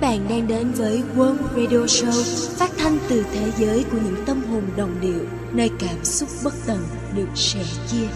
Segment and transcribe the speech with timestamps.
[0.00, 4.24] Các bạn đang đến với World Radio Show, phát thanh từ thế giới của những
[4.26, 6.78] tâm hồn đồng điệu, nơi cảm xúc bất tận
[7.16, 8.06] được sẻ chia.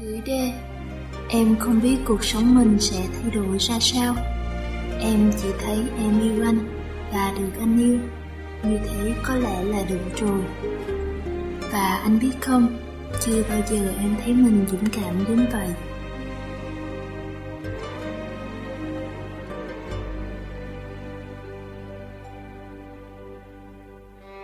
[0.00, 0.52] Gửi đê
[1.28, 4.14] Em không biết cuộc sống mình sẽ thay đổi ra sao
[5.04, 6.58] Em chỉ thấy em yêu anh
[7.12, 7.98] và được anh yêu
[8.62, 10.40] Như thế có lẽ là đủ rồi.
[11.72, 12.78] Và anh biết không,
[13.20, 15.68] Chưa bao giờ em thấy mình dũng cảm đến vậy.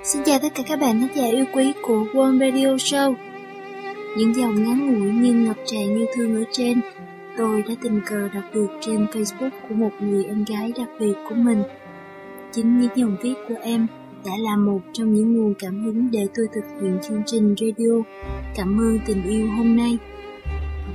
[0.05, 3.15] Xin chào tất cả các bạn khán giả yêu quý của World Radio Show.
[4.17, 6.81] Những dòng ngắn ngủi nhưng ngập tràn yêu thương ở trên
[7.39, 11.13] tôi đã tình cờ đọc được trên Facebook của một người em gái đặc biệt
[11.29, 11.63] của mình.
[12.53, 13.87] Chính những dòng viết của em
[14.25, 18.03] đã là một trong những nguồn cảm hứng để tôi thực hiện chương trình radio
[18.55, 19.99] Cảm ơn tình yêu hôm nay.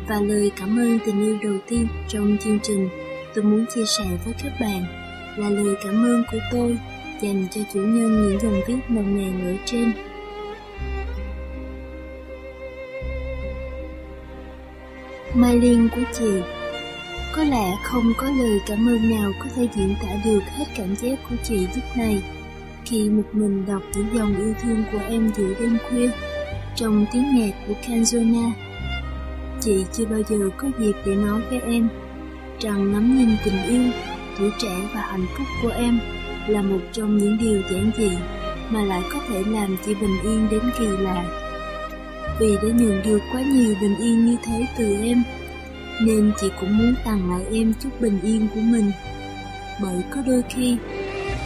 [0.07, 2.89] Và lời cảm ơn tình yêu đầu tiên trong chương trình
[3.35, 4.83] tôi muốn chia sẻ với các bạn
[5.37, 6.77] là lời cảm ơn của tôi
[7.21, 9.93] dành cho chủ nhân những dòng viết nồng nàn ở trên.
[15.35, 16.41] Mai Liên của chị
[17.35, 20.95] Có lẽ không có lời cảm ơn nào có thể diễn tả được hết cảm
[20.95, 22.23] giác của chị lúc này
[22.85, 26.09] khi một mình đọc những dòng yêu thương của em giữa đêm khuya
[26.75, 28.51] trong tiếng nhạc của Kanzona.
[29.61, 31.89] Chị chưa bao giờ có dịp để nói với em
[32.59, 33.91] rằng ngắm nhìn tình yêu,
[34.39, 35.99] tuổi trẻ và hạnh phúc của em
[36.47, 38.11] là một trong những điều giản dị
[38.69, 41.42] mà lại có thể làm chị bình yên đến kỳ lạ
[42.39, 45.23] vì đã nhận được quá nhiều bình yên như thế từ em,
[46.01, 48.91] nên chị cũng muốn tặng lại em chút bình yên của mình.
[49.81, 50.77] Bởi có đôi khi,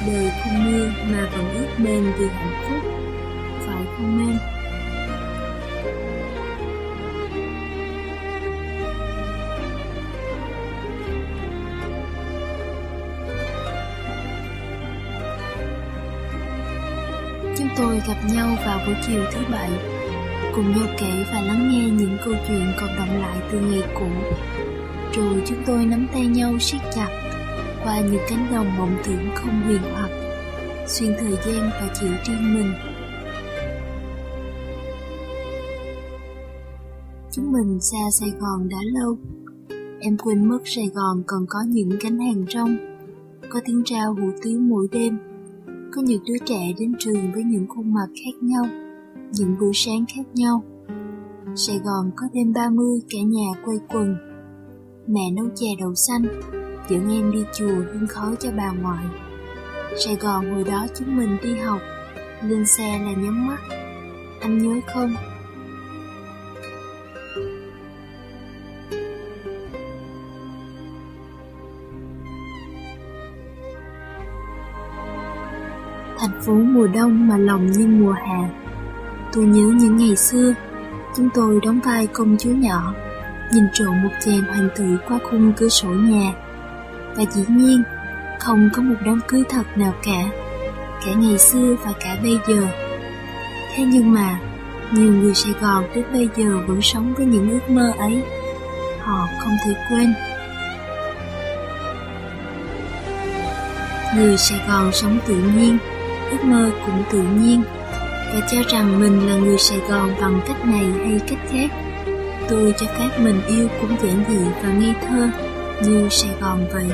[0.07, 2.91] đời không mưa mà vẫn ướt mềm vì hạnh phúc,
[3.65, 4.37] phải không em?
[17.57, 19.96] Chúng tôi gặp nhau vào buổi chiều thứ bảy
[20.57, 24.07] cùng nhau kể và lắng nghe những câu chuyện còn động lại từ ngày cũ.
[25.13, 27.09] Rồi chúng tôi nắm tay nhau siết chặt
[27.83, 30.09] qua những cánh đồng mộng tưởng không huyền hoặc,
[30.87, 32.73] xuyên thời gian và chịu riêng mình.
[37.31, 39.17] Chúng mình xa Sài Gòn đã lâu.
[39.99, 42.77] Em quên mất Sài Gòn còn có những cánh hàng rong,
[43.49, 45.17] có tiếng trao hủ tiếu mỗi đêm,
[45.91, 48.86] có nhiều đứa trẻ đến trường với những khuôn mặt khác nhau
[49.31, 50.63] những buổi sáng khác nhau.
[51.55, 54.15] Sài Gòn có đêm 30 cả nhà quay quần.
[55.07, 56.41] Mẹ nấu chè đậu xanh,
[56.89, 59.05] dẫn em đi chùa hương khói cho bà ngoại.
[60.05, 61.81] Sài Gòn hồi đó chúng mình đi học,
[62.43, 63.59] lên xe là nhắm mắt.
[64.41, 65.13] Anh nhớ không?
[76.19, 78.66] Thành phố mùa đông mà lòng như mùa hạ
[79.37, 80.53] Tôi nhớ những ngày xưa,
[81.17, 82.93] chúng tôi đóng vai công chúa nhỏ,
[83.51, 86.33] nhìn trộm một chàng hoàng tử qua khung cửa sổ nhà.
[87.15, 87.83] Và dĩ nhiên,
[88.39, 90.23] không có một đám cưới thật nào cả,
[91.05, 92.67] cả ngày xưa và cả bây giờ.
[93.75, 94.39] Thế nhưng mà,
[94.91, 98.23] nhiều người Sài Gòn đến bây giờ vẫn sống với những ước mơ ấy.
[99.01, 100.13] Họ không thể quên.
[104.15, 105.77] Người Sài Gòn sống tự nhiên,
[106.31, 107.63] ước mơ cũng tự nhiên
[108.33, 111.67] và cho rằng mình là người Sài Gòn bằng cách này hay cách khác.
[112.49, 115.29] Tôi cho phép mình yêu cũng giản dị và ngây thơ
[115.83, 116.85] như Sài Gòn vậy.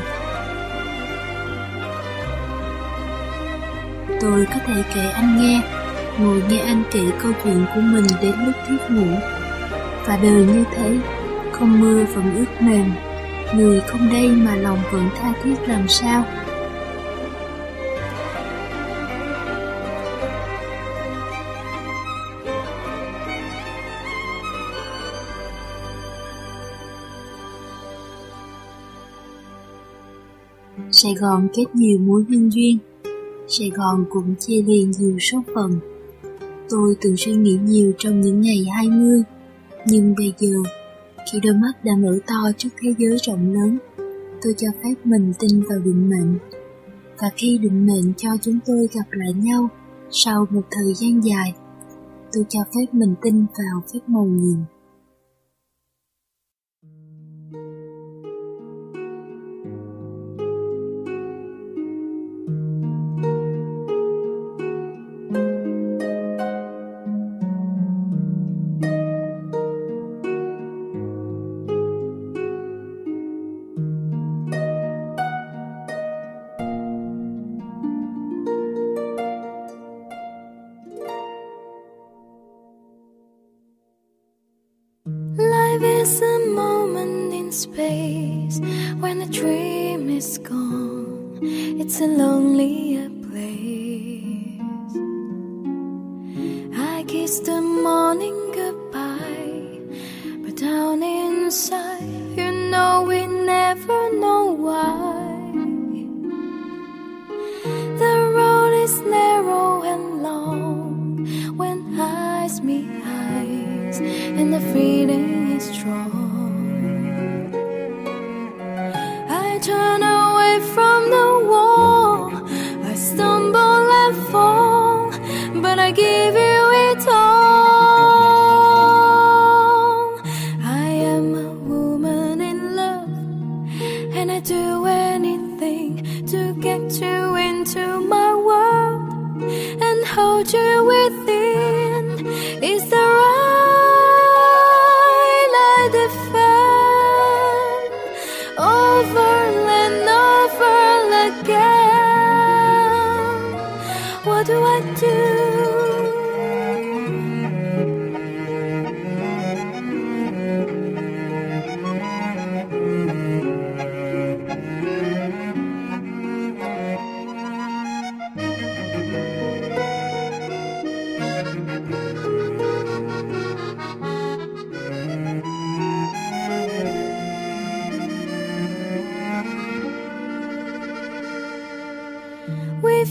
[4.22, 5.62] Tôi có thể kể anh nghe,
[6.20, 9.18] ngồi nghe anh kể câu chuyện của mình đến lúc thiết ngủ.
[10.06, 10.98] Và đời như thế,
[11.52, 12.92] không mưa vẫn ướt mềm,
[13.54, 16.26] người không đây mà lòng vẫn tha thiết làm sao.
[31.24, 32.78] Gòn kết nhiều mối nhân duyên.
[33.48, 35.80] Sài Gòn cũng chia liền nhiều số phận.
[36.70, 39.24] Tôi từng suy nghĩ nhiều trong những ngày 20
[39.88, 40.58] Nhưng bây giờ,
[41.32, 43.78] Khi đôi mắt đã mở to trước thế giới rộng lớn,
[44.42, 46.38] Tôi cho phép mình tin vào định mệnh.
[47.22, 49.70] Và khi định mệnh cho chúng tôi gặp lại nhau
[50.12, 51.54] Sau một thời gian dài,
[52.34, 54.73] Tôi cho phép mình tin vào phép màu nhiệm.
[87.54, 88.60] Space
[89.00, 91.38] when the dream is gone.
[91.42, 93.10] It's a lonelier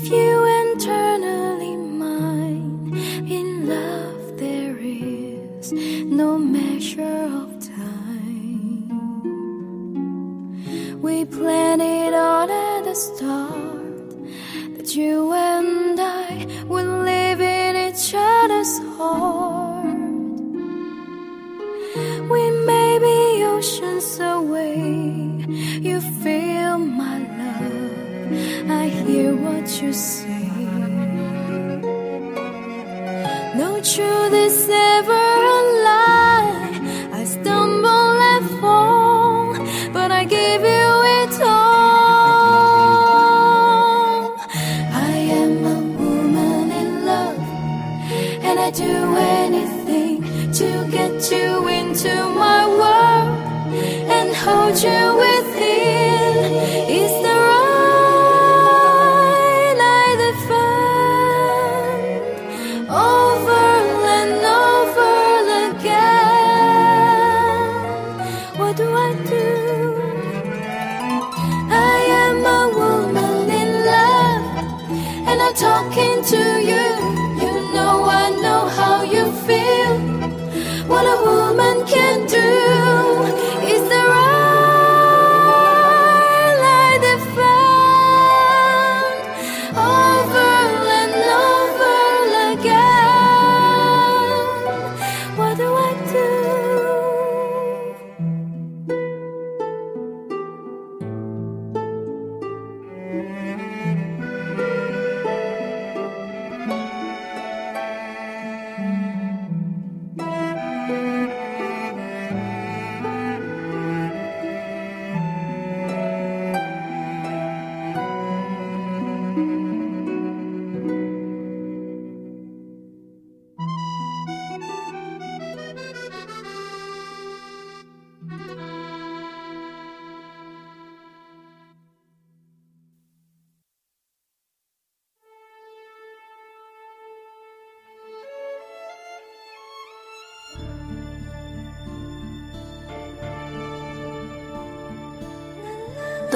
[0.02, 0.44] with you
[0.74, 2.92] eternally mine.
[3.28, 8.88] In love, there is no measure of time.
[11.00, 14.10] We planned it all at the start
[14.76, 19.86] that you and I would live in each other's heart.
[22.32, 24.41] We may be oceans away.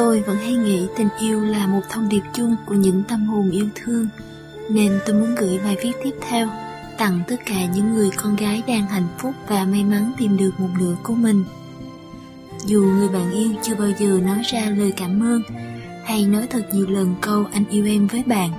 [0.06, 3.50] Tôi vẫn hay nghĩ tình yêu là một thông điệp chung của những tâm hồn
[3.50, 4.08] yêu thương,
[4.70, 6.48] nên tôi muốn gửi bài viết tiếp theo
[6.98, 10.50] tặng tất cả những người con gái đang hạnh phúc và may mắn tìm được
[10.60, 11.44] một nửa của mình.
[12.66, 15.42] Dù người bạn yêu chưa bao giờ nói ra lời cảm ơn
[16.04, 18.50] hay nói thật nhiều lần câu anh yêu em với bạn,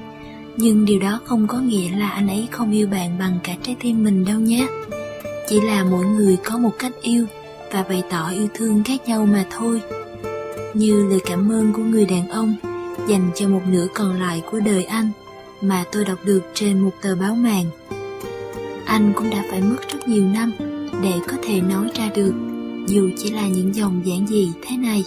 [0.57, 3.75] nhưng điều đó không có nghĩa là anh ấy không yêu bạn bằng cả trái
[3.79, 4.67] tim mình đâu nhé.
[5.47, 7.25] Chỉ là mỗi người có một cách yêu
[7.71, 9.81] và bày tỏ yêu thương khác nhau mà thôi
[10.77, 12.55] như lời cảm ơn của người đàn ông
[13.07, 15.09] dành cho một nửa còn lại của đời anh
[15.61, 17.65] mà tôi đọc được trên một tờ báo màng.
[18.85, 20.51] Anh cũng đã phải mất rất nhiều năm
[21.01, 22.33] để có thể nói ra được,
[22.87, 25.03] dù chỉ là những dòng giản dị thế này.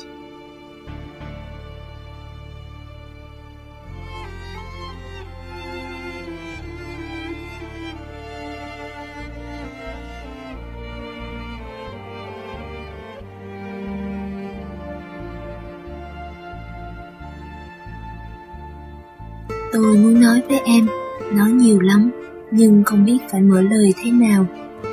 [22.61, 24.47] Nhưng không biết phải mở lời thế nào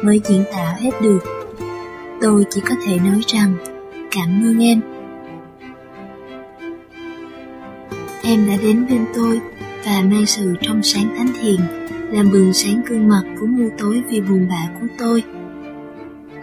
[0.04, 1.20] mới diễn tả hết được.
[2.22, 3.54] Tôi chỉ có thể nói rằng,
[4.12, 4.82] cảm ơn em.
[8.24, 9.40] Em đã đến bên tôi
[9.86, 11.60] và mang sự trong sáng thánh thiện,
[12.12, 15.24] làm bừng sáng gương mặt vốn mưu tối vì buồn bã của tôi.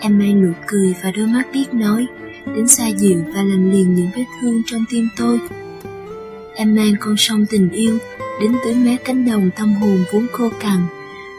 [0.01, 2.07] Em mang nụ cười và đôi mắt biết nói,
[2.47, 5.41] đến xoa dịu và lành liền những vết thương trong tim tôi.
[6.55, 7.99] Em mang con sông tình yêu
[8.41, 10.81] đến tới mé cánh đồng tâm hồn vốn khô cằn,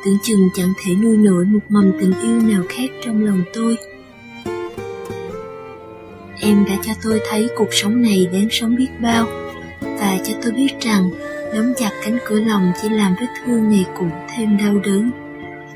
[0.06, 3.78] tưởng chừng chẳng thể nuôi nổi một mầm tình yêu nào khác trong lòng tôi.
[6.40, 9.28] Em đã cho tôi thấy cuộc sống này đáng sống biết bao,
[9.82, 11.10] và cho tôi biết rằng
[11.54, 15.12] đóng chặt cánh cửa lòng chỉ làm vết thương ngày cũ thêm đau đớn.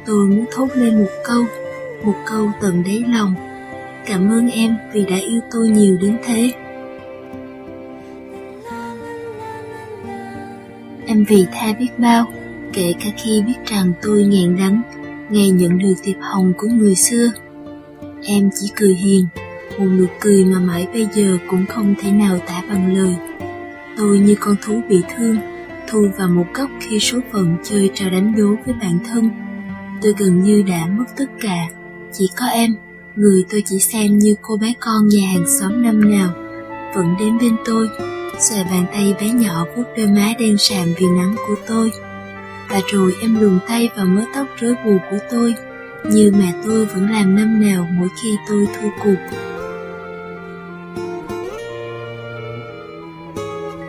[0.05, 1.43] Tôi muốn thốt lên một câu,
[2.03, 3.33] một câu tận đáy lòng.
[4.05, 6.51] Cảm ơn em vì đã yêu tôi nhiều đến thế.
[11.05, 12.25] Em vì tha biết bao,
[12.73, 14.81] kể cả khi biết rằng tôi ngàn đắng,
[15.29, 17.31] ngày nhận được tiệp hồng của người xưa.
[18.25, 19.27] Em chỉ cười hiền,
[19.77, 23.15] một nụ cười mà mãi bây giờ cũng không thể nào tả bằng lời.
[23.97, 25.38] Tôi như con thú bị thương,
[25.88, 29.29] thu vào một góc khi số phận chơi trò đánh đố với bản thân.
[30.01, 31.67] Tôi gần như đã mất tất cả,
[32.13, 32.75] chỉ có em,
[33.15, 36.29] người tôi chỉ xem như cô bé con nhà hàng xóm năm nào,
[36.95, 37.88] vẫn đến bên tôi,
[38.39, 41.91] xòe bàn tay bé nhỏ vuốt đôi má đen sạm vì nắng của tôi.
[42.69, 45.55] Và rồi em luồn tay vào mớ tóc rối bù của tôi,
[46.03, 49.38] như mẹ tôi vẫn làm năm nào mỗi khi tôi thua cuộc.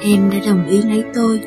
[0.01, 1.41] Em đã đồng ý lấy tôi,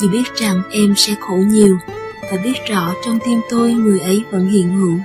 [0.00, 1.78] vì biết rằng em sẽ khổ nhiều,
[2.22, 4.98] và biết rõ trong tim tôi người ấy vẫn hiện hữu.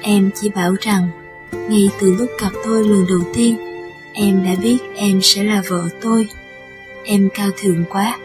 [0.00, 1.08] Em chỉ bảo rằng,
[1.52, 3.56] ngay từ lúc gặp tôi lần đầu tiên,
[4.12, 6.28] em đã biết em sẽ là vợ tôi.
[7.04, 8.18] Em cao thượng quá,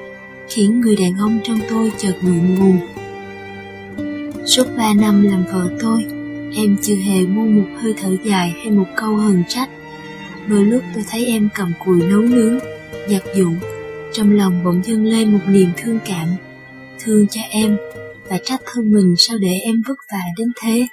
[0.50, 2.80] khiến người đàn ông trong tôi chợt ngượng ngùng.
[4.46, 6.06] Suốt ba năm làm vợ tôi,
[6.56, 9.70] em chưa hề buông một hơi thở dài hay một câu hờn trách.
[10.48, 12.60] Đôi lúc tôi thấy em cầm cùi nấu nướng,
[13.10, 13.52] giặt giũ,
[14.14, 16.28] trong lòng bỗng dâng lên một niềm thương cảm,
[17.00, 17.78] thương cho em
[18.30, 20.88] và trách thân mình sao để em vất vả đến thế.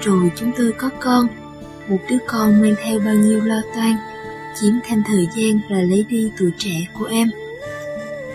[0.00, 1.26] Rồi chúng tôi có con,
[1.88, 3.96] một đứa con mang theo bao nhiêu lo toan,
[4.54, 7.30] chiếm thêm thời gian và lấy đi tuổi trẻ của em.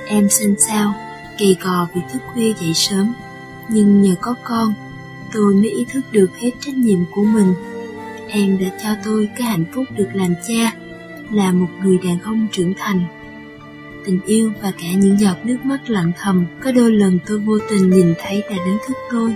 [0.07, 0.93] Em xanh sao,
[1.37, 3.13] kỳ cò vì thức khuya dậy sớm,
[3.69, 4.73] nhưng nhờ có con,
[5.33, 7.53] tôi mới ý thức được hết trách nhiệm của mình.
[8.27, 10.73] Em đã cho tôi cái hạnh phúc được làm cha,
[11.31, 13.01] là một người đàn ông trưởng thành.
[14.05, 17.57] Tình yêu và cả những giọt nước mắt lặng thầm có đôi lần tôi vô
[17.69, 19.35] tình nhìn thấy đã đánh thức tôi,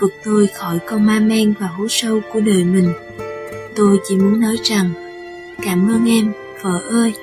[0.00, 2.92] vực tôi khỏi con ma men và hố sâu của đời mình.
[3.76, 4.90] Tôi chỉ muốn nói rằng,
[5.62, 7.14] cảm ơn em, vợ ơi.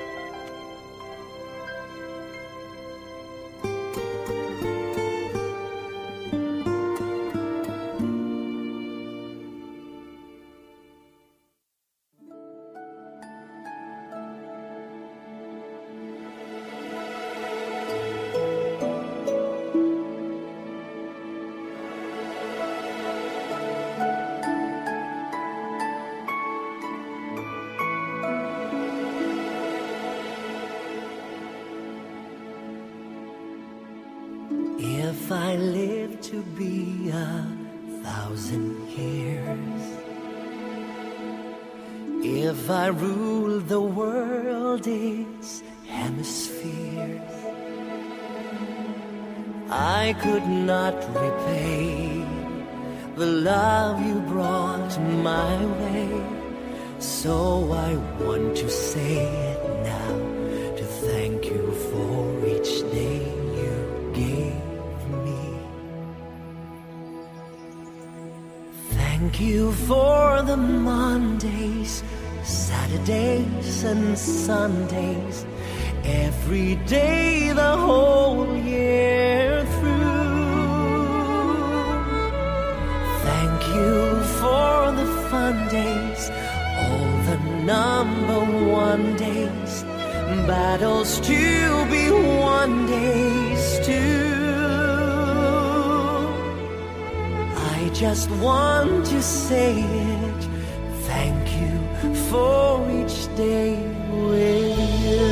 [38.22, 39.82] Thousand years,
[42.22, 47.32] if I rule the world its hemispheres,
[49.70, 52.24] I could not repay
[53.16, 54.94] the love you brought
[55.30, 56.10] my way.
[57.00, 57.90] So I
[58.22, 59.51] want to say
[70.52, 72.02] the Mondays,
[72.42, 75.46] Saturdays, and Sundays,
[76.04, 80.02] every day the whole year through.
[83.28, 83.96] Thank you
[84.40, 86.22] for the fun days,
[86.84, 87.38] all the
[87.74, 88.40] number
[88.86, 89.72] one days,
[90.46, 94.22] battles to be won days too.
[97.78, 100.21] I just want to say it.
[102.32, 103.76] For each day
[104.30, 105.28] with you.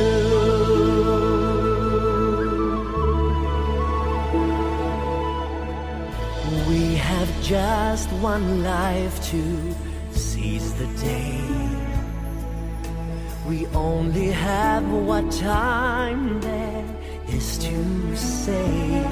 [6.69, 9.41] We have just one life to
[10.11, 11.41] seize the day.
[13.47, 16.85] We only have what time there
[17.29, 19.03] is to say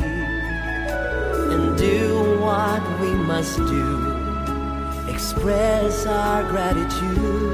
[1.53, 3.88] and do what we must do.
[5.10, 7.48] Express our gratitude.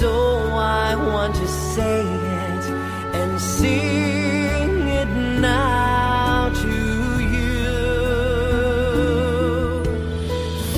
[0.00, 0.12] So
[0.58, 2.64] I want to say it
[3.20, 5.10] and sing it
[5.40, 6.76] now to
[7.34, 7.64] you.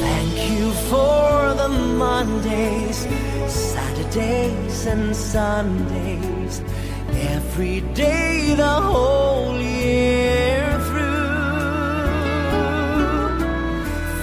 [0.04, 1.68] Thank you for the
[2.04, 2.98] Mondays,
[3.48, 6.60] Saturdays, and Sundays.
[7.36, 11.36] Every day, the whole year through.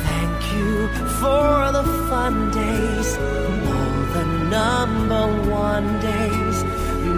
[0.08, 0.88] Thank you
[1.20, 3.18] for the fun days,
[4.50, 6.64] number one days,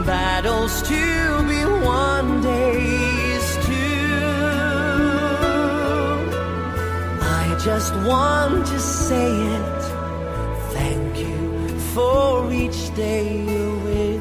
[0.05, 4.25] battles to be won days too.
[7.22, 9.82] I just want to say it.
[10.74, 14.14] Thank you for each day you.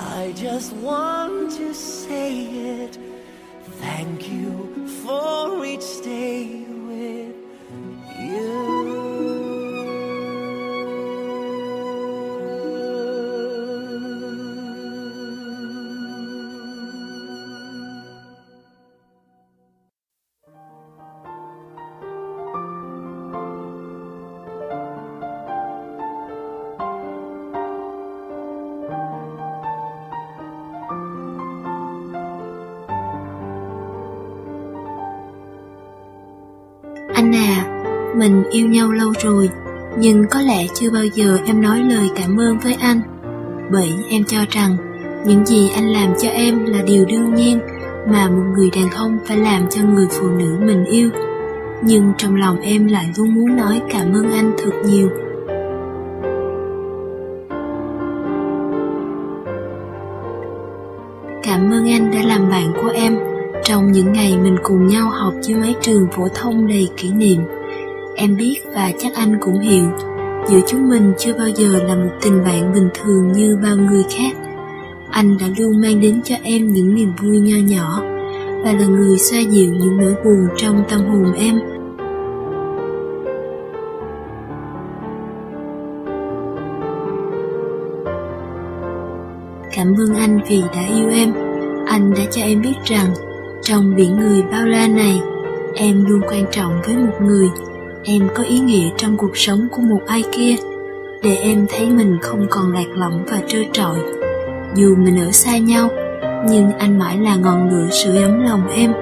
[0.00, 2.44] I just want to say
[2.82, 2.98] it.
[3.80, 7.36] Thank you for each day with
[8.20, 8.67] you.
[38.28, 39.50] Mình yêu nhau lâu rồi,
[39.98, 43.00] nhưng có lẽ chưa bao giờ em nói lời cảm ơn với anh.
[43.72, 44.76] Bởi em cho rằng,
[45.26, 47.60] những gì anh làm cho em là điều đương nhiên
[48.06, 51.10] mà một người đàn ông phải làm cho người phụ nữ mình yêu.
[51.82, 55.08] Nhưng trong lòng em lại luôn muốn nói cảm ơn anh thật nhiều.
[61.42, 63.16] Cảm ơn anh đã làm bạn của em
[63.64, 67.40] trong những ngày mình cùng nhau học dưới mái trường phổ thông đầy kỷ niệm.
[68.20, 69.84] Em biết và chắc anh cũng hiểu,
[70.48, 74.04] giữa chúng mình chưa bao giờ là một tình bạn bình thường như bao người
[74.16, 74.36] khác.
[75.10, 78.02] Anh đã luôn mang đến cho em những niềm vui nho nhỏ
[78.64, 81.60] và là người xoa dịu những nỗi buồn trong tâm hồn em.
[89.72, 91.32] Cảm ơn anh vì đã yêu em.
[91.86, 93.06] Anh đã cho em biết rằng
[93.62, 95.20] trong biển người bao la này,
[95.74, 97.48] em luôn quan trọng với một người.
[98.10, 100.54] Em có ý nghĩa trong cuộc sống của một ai kia,
[101.22, 103.98] để em thấy mình không còn lạc lõng và trơ trọi.
[104.74, 105.88] Dù mình ở xa nhau,
[106.48, 108.92] nhưng anh mãi là ngọn lửa sưởi ấm lòng em,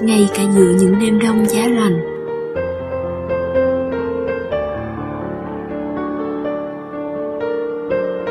[0.00, 2.00] ngay cả giữa những đêm đông giá lạnh.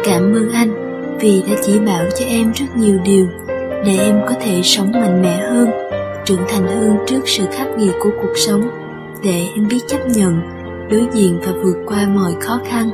[0.03, 0.71] Cảm ơn anh
[1.19, 3.27] vì đã chỉ bảo cho em rất nhiều điều
[3.86, 5.69] để em có thể sống mạnh mẽ hơn,
[6.25, 8.69] trưởng thành hơn trước sự khắc nghiệt của cuộc sống,
[9.23, 10.41] để em biết chấp nhận,
[10.89, 12.89] đối diện và vượt qua mọi khó khăn.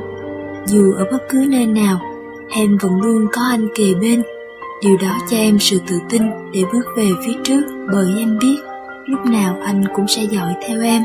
[0.66, 2.00] Dù ở bất cứ nơi nào,
[2.48, 4.22] em vẫn luôn có anh kề bên.
[4.82, 7.62] Điều đó cho em sự tự tin để bước về phía trước
[7.92, 8.56] bởi em biết
[9.06, 11.02] lúc nào anh cũng sẽ dõi theo em.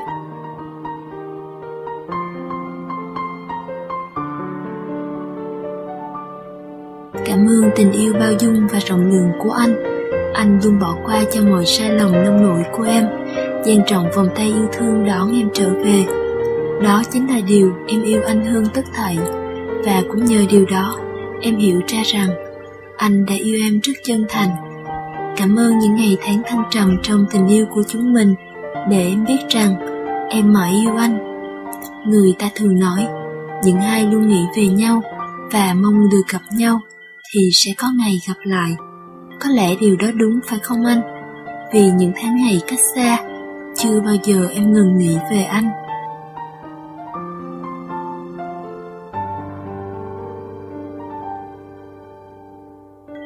[7.25, 9.73] Cảm ơn tình yêu bao dung và rộng lượng của anh.
[10.34, 13.05] Anh luôn bỏ qua cho mọi sai lầm nông nổi của em,
[13.65, 16.06] dang trọn vòng tay yêu thương đón em trở về.
[16.84, 19.17] Đó chính là điều em yêu anh hơn tất thảy,
[19.86, 20.97] và cũng nhờ điều đó
[21.41, 22.30] em hiểu ra rằng
[22.97, 24.50] anh đã yêu em rất chân thành.
[25.38, 28.36] Cảm ơn những ngày tháng thăng trầm trong tình yêu của chúng mình
[28.89, 29.76] để em biết rằng
[30.30, 31.17] em mãi yêu anh.
[32.08, 33.08] Người ta thường nói,
[33.63, 35.02] những ai luôn nghĩ về nhau
[35.52, 36.80] và mong được gặp nhau
[37.34, 38.71] thì sẽ có ngày gặp lại.
[39.39, 41.02] Có lẽ điều đó đúng phải không anh?
[41.74, 43.17] Vì những tháng ngày cách xa,
[43.84, 45.70] chưa bao giờ em ngừng nghĩ về anh.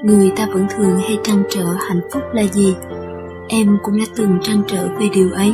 [0.04, 2.76] Người ta vẫn thường hay trăn trở hạnh phúc là gì?
[3.50, 5.54] Em cũng đã từng trăn trở về điều ấy.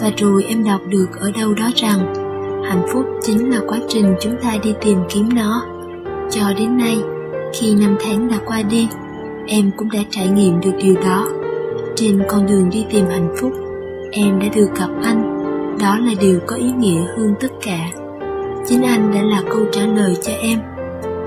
[0.00, 2.14] Và rồi em đọc được ở đâu đó rằng
[2.64, 5.66] Hạnh phúc chính là quá trình chúng ta đi tìm kiếm nó.
[6.30, 6.98] Cho đến nay,
[7.52, 8.88] khi năm tháng đã qua đi
[9.46, 11.28] Em cũng đã trải nghiệm được điều đó.
[11.94, 13.52] Trên con đường đi tìm hạnh phúc
[14.12, 15.38] Em đã được gặp anh.
[15.80, 17.78] Đó là điều có ý nghĩa hơn tất cả.
[18.66, 20.58] Chính anh đã là câu trả lời cho em.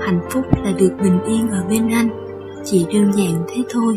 [0.00, 2.08] Hạnh phúc là được bình yên ở bên anh.
[2.64, 3.96] Chỉ đơn giản thế thôi.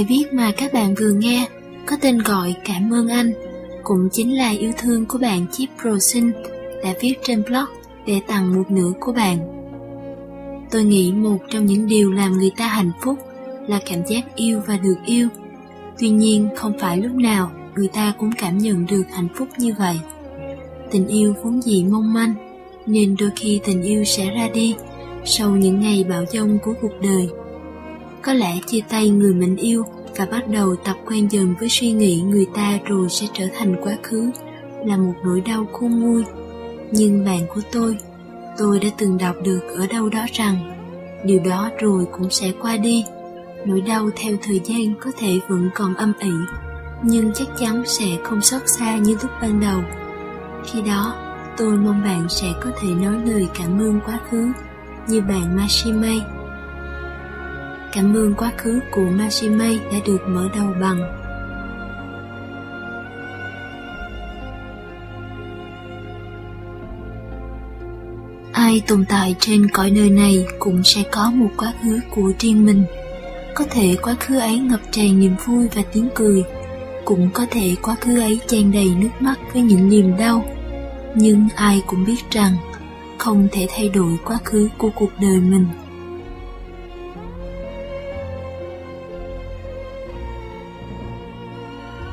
[0.00, 1.48] Bài viết mà các bạn vừa nghe
[1.86, 3.32] có tên gọi Cảm ơn anh,
[3.82, 6.32] cũng chính là yêu thương của bạn Chip Rosin
[6.84, 7.64] đã viết trên blog
[8.06, 9.38] để tặng một nửa của bạn.
[10.70, 13.18] Tôi nghĩ một trong những điều làm người ta hạnh phúc
[13.66, 15.28] là cảm giác yêu và được yêu.
[15.98, 19.74] Tuy nhiên không phải lúc nào người ta cũng cảm nhận được hạnh phúc như
[19.78, 20.00] vậy.
[20.90, 22.34] Tình yêu vốn dị mong manh,
[22.86, 24.74] nên đôi khi tình yêu sẽ ra đi
[25.24, 27.28] sau những ngày bão giông của cuộc đời
[28.22, 29.84] có lẽ chia tay người mình yêu
[30.16, 33.76] và bắt đầu tập quen dần với suy nghĩ người ta rồi sẽ trở thành
[33.82, 34.30] quá khứ
[34.86, 36.24] là một nỗi đau khôn nguôi.
[36.90, 37.96] Nhưng bạn của tôi,
[38.58, 40.76] tôi đã từng đọc được ở đâu đó rằng
[41.24, 43.04] điều đó rồi cũng sẽ qua đi.
[43.66, 46.30] Nỗi đau theo thời gian có thể vẫn còn âm ỉ,
[47.02, 49.80] nhưng chắc chắn sẽ không xót xa như lúc ban đầu.
[50.64, 51.14] Khi đó,
[51.56, 54.52] tôi mong bạn sẽ có thể nói lời cảm ơn quá khứ
[55.08, 56.20] như bạn Mashimei
[57.92, 61.20] Cảm ơn quá khứ của Mashime đã được mở đầu bằng
[68.52, 72.66] Ai tồn tại trên cõi đời này cũng sẽ có một quá khứ của riêng
[72.66, 72.84] mình.
[73.54, 76.44] Có thể quá khứ ấy ngập tràn niềm vui và tiếng cười,
[77.04, 80.44] cũng có thể quá khứ ấy tràn đầy nước mắt với những niềm đau.
[81.14, 82.56] Nhưng ai cũng biết rằng
[83.18, 85.66] không thể thay đổi quá khứ của cuộc đời mình.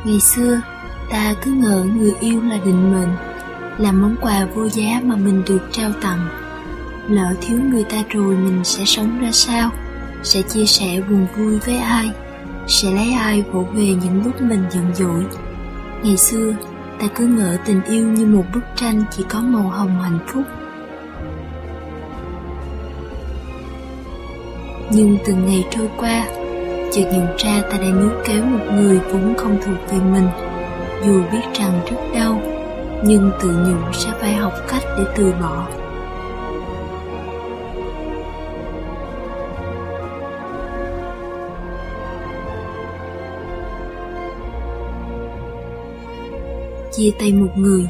[0.07, 0.61] Ngày xưa,
[1.09, 3.15] ta cứ ngờ người yêu là định mệnh,
[3.77, 6.27] là món quà vô giá mà mình được trao tặng.
[7.09, 9.69] Lỡ thiếu người ta rồi mình sẽ sống ra sao?
[10.23, 12.09] Sẽ chia sẻ buồn vui với ai?
[12.67, 15.25] Sẽ lấy ai vỗ về những lúc mình giận dỗi?
[16.03, 16.53] Ngày xưa,
[16.99, 20.43] ta cứ ngỡ tình yêu như một bức tranh chỉ có màu hồng hạnh phúc.
[24.91, 26.25] Nhưng từng ngày trôi qua,
[26.97, 30.27] chợt nhận ra ta đã níu kéo một người vốn không thuộc về mình.
[31.05, 32.41] Dù biết rằng rất đau,
[33.03, 35.67] nhưng tự nhủ sẽ phải học cách để từ bỏ.
[46.91, 47.87] Chia tay một người,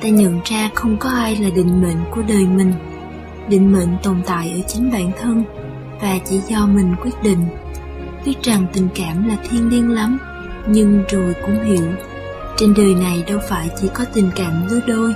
[0.00, 2.72] ta nhận ra không có ai là định mệnh của đời mình.
[3.48, 5.44] Định mệnh tồn tại ở chính bản thân,
[6.00, 7.46] và chỉ do mình quyết định
[8.24, 10.18] biết rằng tình cảm là thiên liêng lắm,
[10.66, 11.86] nhưng rồi cũng hiểu,
[12.56, 15.14] trên đời này đâu phải chỉ có tình cảm lứa đôi.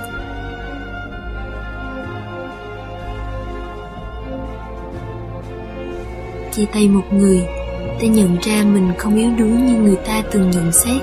[6.51, 7.41] Chia tay một người,
[8.01, 11.01] ta nhận ra mình không yếu đuối như người ta từng nhận xét.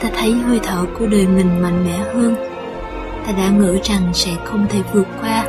[0.00, 2.34] Ta thấy hơi thở của đời mình mạnh mẽ hơn.
[3.26, 5.44] Ta đã ngỡ rằng sẽ không thể vượt qua,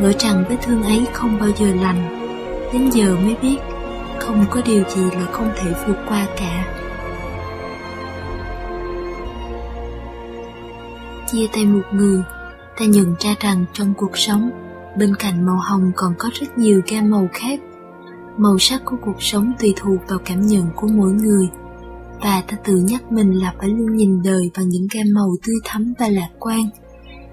[0.00, 2.18] ngỡ rằng vết thương ấy không bao giờ lành.
[2.72, 3.56] Đến giờ mới biết
[4.22, 6.82] không có điều gì là không thể vượt qua cả
[11.32, 12.22] chia tay một người,
[12.78, 14.50] ta nhận ra rằng trong cuộc sống,
[14.98, 17.60] bên cạnh màu hồng còn có rất nhiều gam màu khác.
[18.36, 21.48] Màu sắc của cuộc sống tùy thuộc vào cảm nhận của mỗi người.
[22.20, 25.56] Và ta tự nhắc mình là phải luôn nhìn đời bằng những gam màu tươi
[25.64, 26.68] thắm và lạc quan.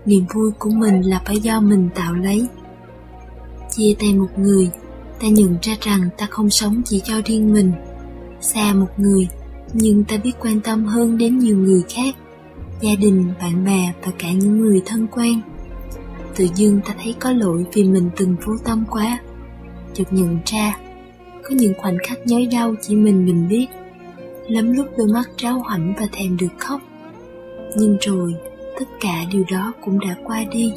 [0.06, 2.48] Niềm vui của mình là phải do mình tạo lấy.
[3.70, 4.72] Chia tay một người,
[5.20, 7.72] ta nhận ra rằng ta không sống chỉ cho riêng mình.
[8.42, 9.28] Xa một người,
[9.74, 12.16] nhưng ta biết quan tâm hơn đến nhiều người khác
[12.82, 15.42] gia đình bạn bè và cả những người thân quen.
[16.36, 19.20] Tự dưng ta thấy có lỗi vì mình từng vô tâm quá.
[19.94, 20.78] Chợt nhận ra
[21.44, 23.68] có những khoảnh khắc nhói đau chỉ mình mình biết.
[24.48, 26.82] Lắm lúc đôi mắt ráo hoảnh và thèm được khóc.
[27.78, 28.36] Nhưng rồi
[28.80, 30.74] tất cả điều đó cũng đã qua đi.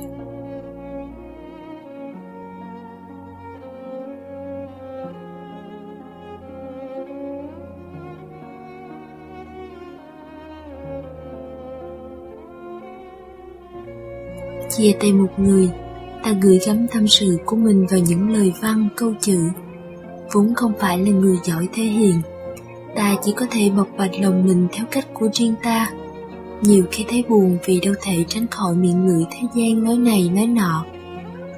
[14.77, 15.71] Chia tay một người,
[16.23, 19.41] ta gửi gắm tâm sự của mình vào những lời văn câu chữ.
[20.33, 22.21] Vốn không phải là người giỏi thể hiện,
[22.95, 25.91] ta chỉ có thể bộc bạch lòng mình theo cách của riêng ta.
[26.61, 30.31] Nhiều khi thấy buồn vì đâu thể tránh khỏi miệng ngữ thế gian nói này
[30.35, 30.85] nói nọ.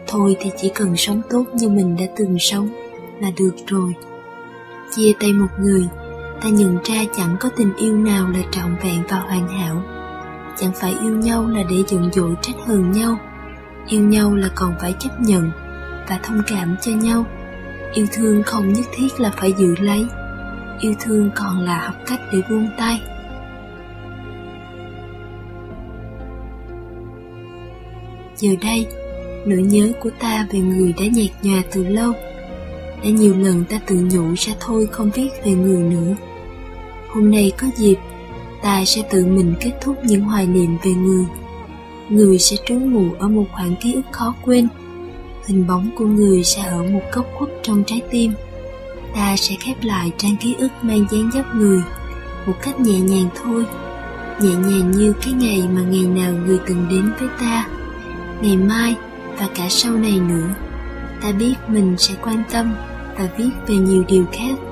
[0.07, 2.69] Thôi thì chỉ cần sống tốt như mình đã từng sống
[3.21, 3.93] là được rồi.
[4.97, 5.89] Chia tay một người,
[6.43, 9.83] ta nhận ra chẳng có tình yêu nào là trọn vẹn và hoàn hảo
[10.57, 13.17] chẳng phải yêu nhau là để giận dỗi trách hờn nhau.
[13.89, 15.51] Yêu nhau là còn phải chấp nhận
[16.09, 17.25] và thông cảm cho nhau.
[17.95, 20.07] Yêu thương không nhất thiết là phải giữ lấy.
[20.81, 23.01] Yêu thương còn là học cách để buông tay.
[28.37, 28.87] Giờ đây,
[29.47, 32.13] nỗi nhớ của ta về người đã nhạt nhòa từ lâu.
[33.05, 36.15] Đã nhiều lần ta tự nhủ ra thôi không viết về người nữa.
[37.09, 37.97] Hôm nay có dịp
[38.65, 41.25] ta sẽ tự mình kết thúc những hoài niệm về người.
[42.09, 44.69] Người sẽ trú ngụ ở một khoảng ký ức khó quên.
[45.47, 48.33] Hình bóng của người sẽ ở một góc khuất trong trái tim.
[49.15, 51.83] Ta sẽ khép lại trang ký ức mang dáng dấp người
[52.47, 53.65] một cách nhẹ nhàng thôi.
[54.41, 57.69] Nhẹ nhàng như cái ngày mà ngày nào người từng đến với ta.
[58.43, 58.97] Ngày mai
[59.39, 60.49] và cả sau này nữa,
[61.23, 62.75] ta biết mình sẽ quan tâm
[63.19, 64.64] và viết về nhiều điều khác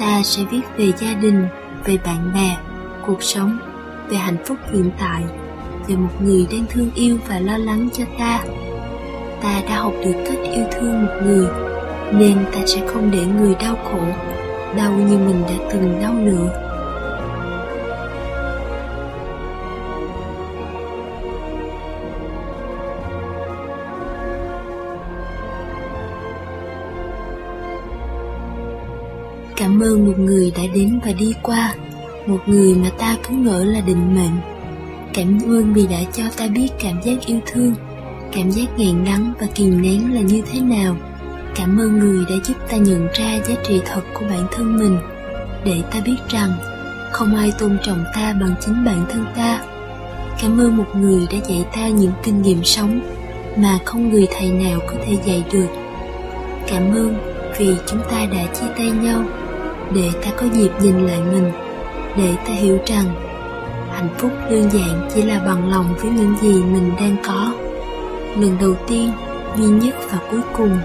[0.00, 1.46] ta sẽ viết về gia đình,
[1.84, 2.56] về bạn bè,
[3.06, 3.58] cuộc sống,
[4.08, 5.22] về hạnh phúc hiện tại,
[5.88, 8.44] về một người đang thương yêu và lo lắng cho ta.
[9.42, 11.46] Ta đã học được cách yêu thương một người,
[12.12, 14.00] nên ta sẽ không để người đau khổ,
[14.76, 16.69] đau như mình đã từng đau nữa.
[29.60, 31.74] Cảm ơn một người đã đến và đi qua,
[32.26, 34.40] một người mà ta cứ ngỡ là định mệnh.
[35.14, 37.74] Cảm ơn vì đã cho ta biết cảm giác yêu thương,
[38.32, 40.96] cảm giác nghẹn đắng và kìm nén là như thế nào.
[41.54, 44.98] Cảm ơn người đã giúp ta nhận ra giá trị thật của bản thân mình,
[45.64, 46.50] để ta biết rằng
[47.12, 49.60] không ai tôn trọng ta bằng chính bản thân ta.
[50.42, 53.00] Cảm ơn một người đã dạy ta những kinh nghiệm sống
[53.56, 55.68] mà không người thầy nào có thể dạy được.
[56.66, 57.14] Cảm ơn
[57.58, 59.24] vì chúng ta đã chia tay nhau
[59.94, 61.52] để ta có dịp nhìn lại mình,
[62.16, 63.06] để ta hiểu rằng
[63.90, 67.52] hạnh phúc đơn giản chỉ là bằng lòng với những gì mình đang có.
[68.36, 69.12] Lần đầu tiên,
[69.56, 70.78] duy nhất và cuối cùng,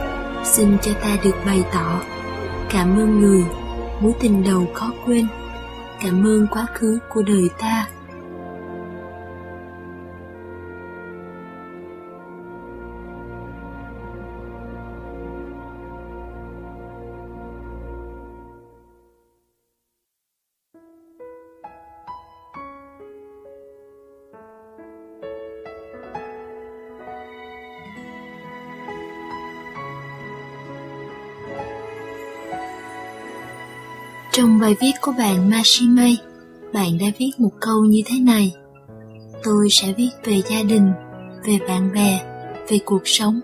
[0.44, 2.00] xin cho ta được bày tỏ
[2.70, 3.44] cảm ơn người
[4.00, 5.28] mối tình đầu khó quên,
[6.04, 7.88] cảm ơn quá khứ của đời ta.
[34.38, 36.16] Trong bài viết của bạn Mashime,
[36.74, 38.54] bạn đã viết một câu như thế này.
[39.44, 40.92] Tôi sẽ viết về gia đình,
[41.46, 42.22] về bạn bè,
[42.70, 43.40] về cuộc sống,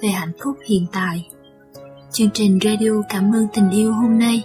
[0.00, 1.26] về hạnh phúc hiện tại.
[2.12, 4.44] Chương trình Radio Cảm ơn tình yêu hôm nay,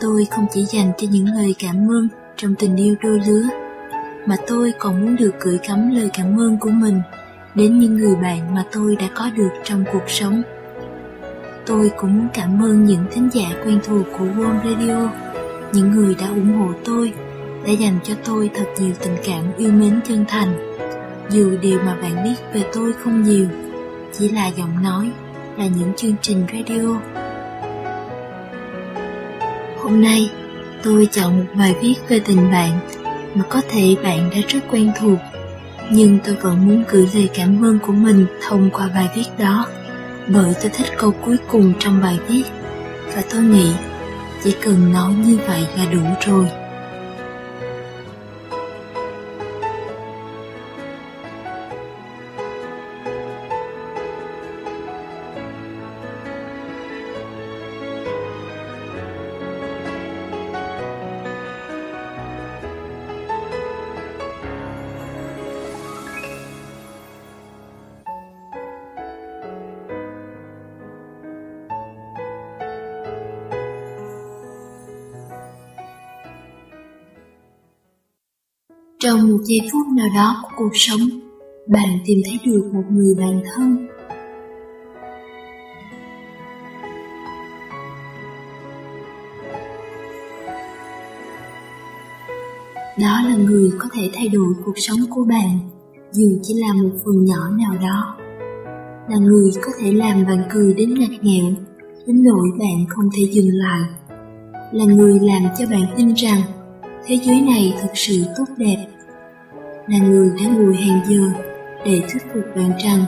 [0.00, 3.48] tôi không chỉ dành cho những lời cảm ơn trong tình yêu đôi lứa,
[4.26, 7.00] mà tôi còn muốn được gửi gắm lời cảm ơn của mình
[7.54, 10.42] đến những người bạn mà tôi đã có được trong cuộc sống.
[11.66, 15.23] Tôi cũng muốn cảm ơn những thính giả quen thuộc của World Radio
[15.72, 17.12] những người đã ủng hộ tôi,
[17.66, 20.76] đã dành cho tôi thật nhiều tình cảm yêu mến chân thành.
[21.30, 23.46] Dù điều mà bạn biết về tôi không nhiều,
[24.12, 25.10] chỉ là giọng nói,
[25.58, 27.00] là những chương trình radio.
[29.82, 30.30] Hôm nay,
[30.82, 32.78] tôi chọn một bài viết về tình bạn,
[33.34, 35.18] mà có thể bạn đã rất quen thuộc
[35.90, 39.66] nhưng tôi vẫn muốn gửi lời cảm ơn của mình thông qua bài viết đó
[40.28, 42.42] bởi tôi thích câu cuối cùng trong bài viết
[43.14, 43.72] và tôi nghĩ
[44.44, 46.63] chỉ cần nói như vậy là đủ rồi.
[79.44, 81.00] Giây phút nào đó của cuộc sống,
[81.66, 83.86] bạn tìm thấy được một người bạn thân.
[92.98, 95.58] Đó là người có thể thay đổi cuộc sống của bạn,
[96.12, 98.16] dù chỉ là một phần nhỏ nào đó.
[99.08, 101.54] Là người có thể làm bạn cười đến ngặt nghẹn,
[102.06, 103.88] đến nỗi bạn không thể dừng lại.
[104.72, 106.40] Là người làm cho bạn tin rằng
[107.06, 108.86] thế giới này thật sự tốt đẹp
[109.88, 111.40] là người đã ngồi hàng giờ
[111.84, 113.04] để thuyết phục bạn rằng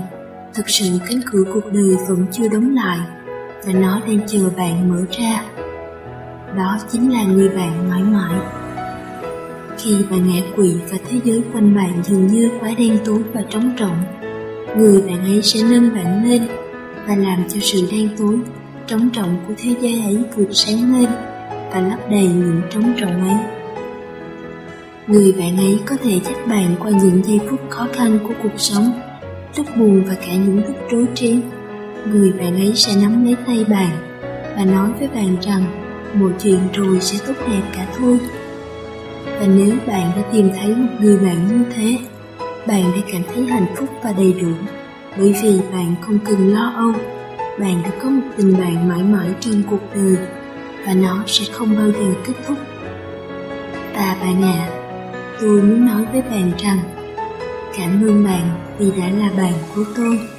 [0.55, 2.99] thực sự cánh cửa cuộc đời vẫn chưa đóng lại
[3.67, 5.43] và nó đang chờ bạn mở ra.
[6.57, 8.39] Đó chính là người bạn mãi mãi.
[9.79, 13.43] Khi bạn ngã quỵ và thế giới quanh bạn dường như quá đen tối và
[13.51, 13.99] trống rỗng,
[14.77, 16.43] người bạn ấy sẽ nâng bạn lên
[17.07, 18.39] và làm cho sự đen tối,
[18.87, 21.11] trống rỗng của thế giới ấy vượt sáng lên
[21.73, 23.56] và lấp đầy những trống rỗng ấy.
[25.07, 28.59] Người bạn ấy có thể dắt bạn qua những giây phút khó khăn của cuộc
[28.61, 29.01] sống,
[29.57, 31.39] lúc buồn và cả những lúc rối trí.
[32.07, 33.91] Người bạn ấy sẽ nắm lấy tay bạn
[34.57, 35.65] và nói với bạn rằng
[36.15, 38.19] mọi chuyện rồi sẽ tốt đẹp cả thôi.
[39.25, 41.99] Và nếu bạn đã tìm thấy một người bạn như thế,
[42.67, 44.53] bạn đã cảm thấy hạnh phúc và đầy đủ
[45.19, 46.93] bởi vì bạn không cần lo âu
[47.59, 50.17] bạn đã có một tình bạn mãi mãi trên cuộc đời
[50.87, 52.57] và nó sẽ không bao giờ kết thúc
[53.95, 54.76] và bạn ạ à,
[55.41, 56.79] tôi muốn nói với bạn rằng,
[57.79, 60.36] cảm ơn bạn vì đã là bạn của tôi.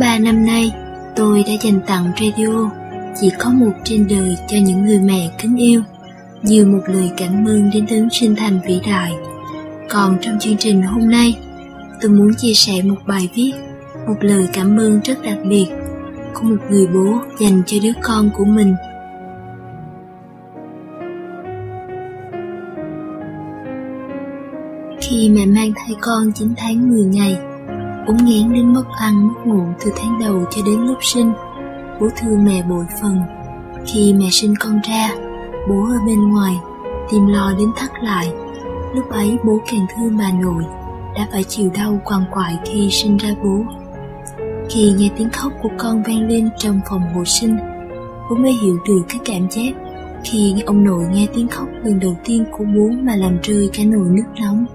[0.00, 0.72] 3 năm nay,
[1.16, 2.70] tôi đã dành tặng radio
[3.20, 5.82] chỉ có một trên đời cho những người mẹ kính yêu,
[6.42, 9.12] như một lời cảm ơn đến đấng sinh thành vĩ đại.
[9.90, 11.38] Còn trong chương trình hôm nay,
[12.00, 13.52] tôi muốn chia sẻ một bài viết,
[14.06, 15.66] một lời cảm ơn rất đặc biệt
[16.34, 18.74] của một người bố dành cho đứa con của mình.
[25.00, 27.38] Khi mẹ mang thai con 9 tháng 10 ngày,
[28.06, 31.32] ốm nghén đến mất ăn mất ngủ từ tháng đầu cho đến lúc sinh,
[32.00, 33.20] bố thương mẹ bội phần.
[33.86, 35.10] Khi mẹ sinh con ra,
[35.68, 36.56] bố ở bên ngoài,
[37.10, 38.32] tìm lo đến thắt lại.
[38.94, 40.64] Lúc ấy bố càng thương bà nội,
[41.14, 43.64] đã phải chịu đau quằn quại khi sinh ra bố.
[44.70, 47.56] Khi nghe tiếng khóc của con vang lên trong phòng hộ sinh,
[48.30, 49.72] bố mới hiểu được cái cảm giác
[50.24, 53.84] khi ông nội nghe tiếng khóc lần đầu tiên của bố mà làm rơi cả
[53.84, 54.66] nồi nước nóng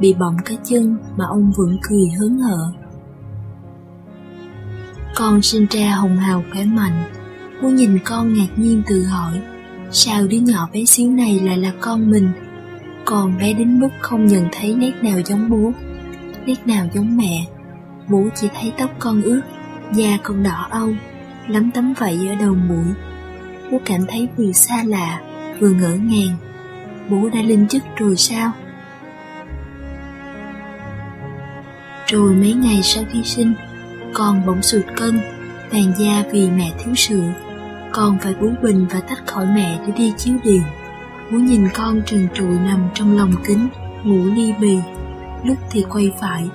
[0.00, 2.72] bị bỏng cái chân mà ông vẫn cười hớn hở.
[5.16, 7.04] Con sinh ra hồng hào khỏe mạnh,
[7.62, 9.40] bố nhìn con ngạc nhiên tự hỏi,
[9.90, 12.32] sao đứa nhỏ bé xíu này lại là con mình?
[13.04, 15.72] còn bé đến mức không nhận thấy nét nào giống bố,
[16.46, 17.46] nét nào giống mẹ.
[18.08, 19.40] Bố chỉ thấy tóc con ướt,
[19.92, 20.88] da con đỏ âu,
[21.48, 22.94] lắm tấm vậy ở đầu mũi.
[23.70, 25.20] Bố cảm thấy vừa xa lạ,
[25.60, 26.36] vừa ngỡ ngàng.
[27.10, 28.52] Bố đã lên chức rồi sao?
[32.14, 33.54] Rồi mấy ngày sau khi sinh,
[34.12, 35.20] con bỗng sụt cân,
[35.70, 37.32] vàng da vì mẹ thiếu sữa.
[37.92, 40.62] Con phải bú bình và tách khỏi mẹ để đi chiếu điện.
[41.32, 43.68] Bố nhìn con trần trụi nằm trong lòng kính,
[44.04, 44.78] ngủ ly bì.
[45.44, 46.48] Lúc thì quay phải,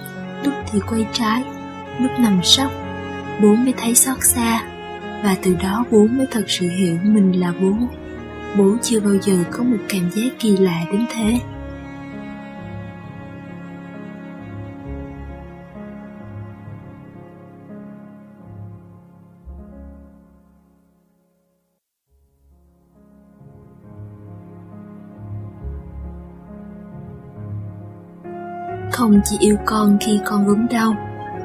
[0.44, 1.44] lúc thì quay trái,
[2.00, 2.72] lúc nằm sấp.
[3.42, 4.64] Bố mới thấy xót xa,
[5.24, 7.74] và từ đó bố mới thật sự hiểu mình là bố.
[8.58, 11.40] Bố chưa bao giờ có một cảm giác kỳ lạ đến thế.
[29.00, 30.96] Không chỉ yêu con khi con ốm đau,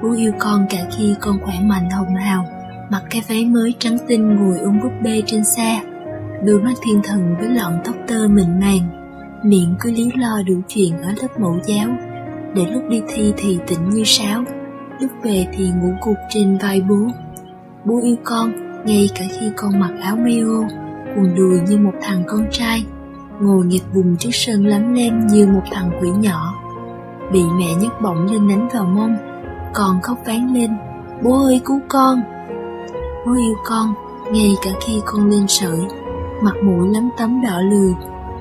[0.03, 2.45] bố yêu con cả khi con khỏe mạnh hồng hào,
[2.91, 5.81] mặc cái váy mới trắng tinh ngồi ôm búp bê trên xe,
[6.45, 8.89] đôi mắt thiên thần với lọn tóc tơ mịn màng,
[9.45, 11.89] miệng cứ líu lo đủ chuyện ở lớp mẫu giáo,
[12.55, 14.45] để lúc đi thi thì tỉnh như sáo,
[15.01, 17.07] lúc về thì ngủ gục trên vai bố.
[17.85, 18.53] Bố yêu con,
[18.87, 20.69] ngay cả khi con mặc áo mayo,
[21.17, 22.85] quần đùi như một thằng con trai,
[23.41, 26.64] ngồi nghịch vùng trước sân lắm lem như một thằng quỷ nhỏ
[27.33, 29.17] bị mẹ nhấc bổng lên đánh vào mông
[29.75, 30.71] còn khóc ván lên.
[31.23, 32.23] Bố ơi, cứu con.
[33.27, 33.95] Bố yêu con,
[34.33, 35.81] ngay cả khi con lên sợi
[36.43, 37.95] mặt mũi lắm tấm đỏ lười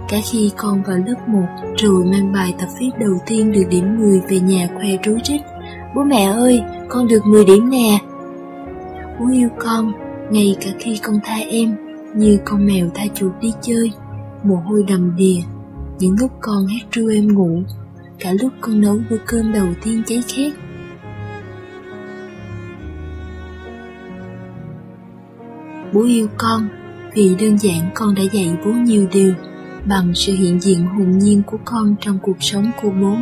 [0.08, 1.42] cả khi con vào lớp 1
[1.78, 5.42] rồi mang bài tập viết đầu tiên được điểm 10 về nhà khoe rối rít.
[5.96, 8.00] Bố mẹ ơi, con được 10 điểm nè.
[9.20, 9.92] Bố yêu con,
[10.32, 11.76] ngay cả khi con tha em,
[12.16, 13.92] như con mèo tha chuột đi chơi.
[14.44, 15.42] Mồ hôi đầm đìa.
[16.00, 17.62] Những lúc con hát ru em ngủ
[18.24, 20.54] cả lúc con nấu bữa cơm đầu tiên cháy khét.
[25.94, 26.68] Bố yêu con
[27.14, 29.34] vì đơn giản con đã dạy bố nhiều điều
[29.86, 33.18] bằng sự hiện diện hồn nhiên của con trong cuộc sống của bố.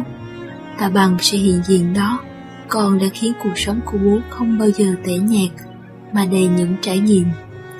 [0.80, 2.20] Và bằng sự hiện diện đó,
[2.68, 5.66] con đã khiến cuộc sống của bố không bao giờ tẻ nhạt
[6.14, 7.26] mà đầy những trải nghiệm,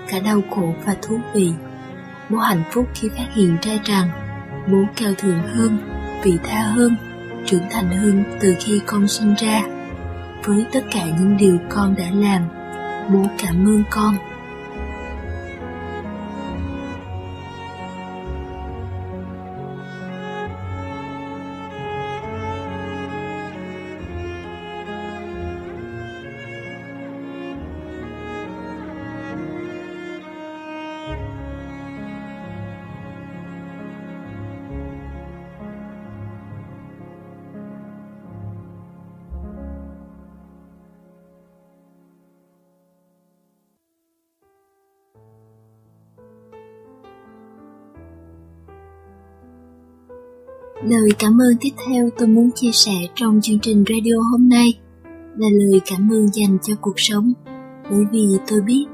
[0.10, 1.52] cả đau khổ và thú vị.
[2.30, 4.10] Bố hạnh phúc khi phát hiện ra rằng
[4.72, 5.78] bố cao thượng hơn,
[6.24, 6.96] vị tha hơn
[7.52, 9.62] trưởng thành hơn từ khi con sinh ra.
[10.44, 12.42] Với tất cả những điều con đã làm,
[13.14, 14.16] bố cảm ơn con.
[51.02, 54.80] Lời cảm ơn tiếp theo tôi muốn chia sẻ trong chương trình radio hôm nay
[55.38, 57.34] là lời cảm ơn dành cho cuộc sống.
[57.92, 58.86] Bởi vì tôi biết,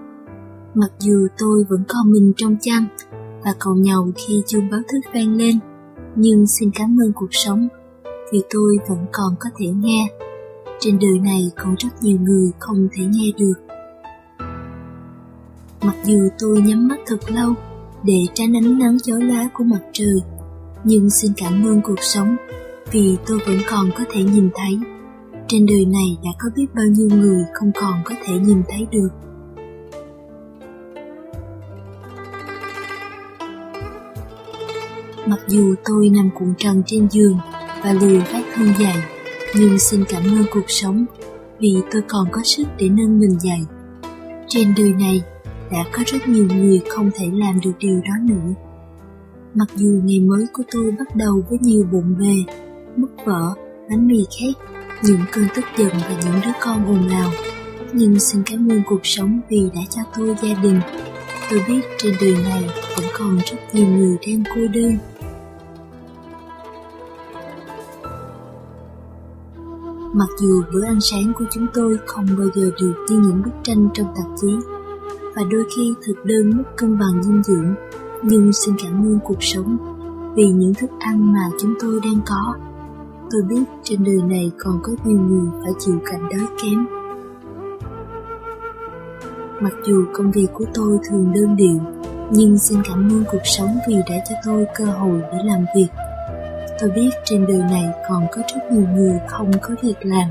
[0.73, 2.85] mặc dù tôi vẫn còn mình trong chăn
[3.45, 5.59] và cầu nhau khi chuông báo thức vang lên,
[6.15, 7.67] nhưng xin cảm ơn cuộc sống
[8.33, 10.07] vì tôi vẫn còn có thể nghe.
[10.79, 13.53] Trên đời này còn rất nhiều người không thể nghe được.
[15.81, 17.53] Mặc dù tôi nhắm mắt thật lâu
[18.03, 20.21] để tránh ánh nắng chói lá của mặt trời
[20.83, 22.35] nhưng xin cảm ơn cuộc sống
[22.91, 24.79] vì tôi vẫn còn có thể nhìn thấy
[25.47, 28.87] trên đời này đã có biết bao nhiêu người không còn có thể nhìn thấy
[28.91, 29.09] được.
[35.25, 37.37] Mặc dù tôi nằm cuộn trần trên giường
[37.83, 39.03] và lười vác thương dậy,
[39.55, 41.05] nhưng xin cảm ơn cuộc sống
[41.59, 43.59] vì tôi còn có sức để nâng mình dậy.
[44.47, 45.23] Trên đời này
[45.71, 48.66] đã có rất nhiều người không thể làm được điều đó nữa.
[49.57, 52.53] Mặc dù ngày mới của tôi bắt đầu với nhiều bộn bề,
[52.95, 53.53] mất vợ,
[53.89, 54.55] bánh mì khét,
[55.03, 57.31] những cơn tức giận và những đứa con ồn ào,
[57.93, 60.79] nhưng xin cảm ơn cuộc sống vì đã cho tôi gia đình.
[61.49, 62.63] Tôi biết trên đời này
[62.95, 64.97] vẫn còn rất nhiều người đang cô đơn
[70.13, 73.51] Mặc dù bữa ăn sáng của chúng tôi không bao giờ được như những bức
[73.63, 74.47] tranh trong tạp chí
[75.35, 77.75] và đôi khi thực đơn mất cân bằng dinh dưỡng,
[78.23, 79.77] nhưng xin cảm ơn cuộc sống
[80.35, 82.55] vì những thức ăn mà chúng tôi đang có.
[83.31, 86.85] Tôi biết trên đời này còn có nhiều người phải chịu cảnh đói kém.
[89.61, 91.79] Mặc dù công việc của tôi thường đơn điệu,
[92.31, 95.87] nhưng xin cảm ơn cuộc sống vì đã cho tôi cơ hội để làm việc
[96.79, 100.29] tôi biết trên đời này còn có rất nhiều người không có việc làm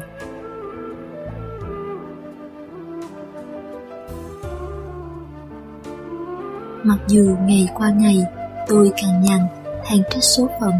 [6.86, 8.24] mặc dù ngày qua ngày,
[8.66, 9.40] tôi càng nhằn
[9.84, 10.72] hàng trách số phận